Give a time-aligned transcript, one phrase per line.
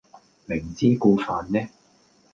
[0.47, 1.59] 明知故犯呢？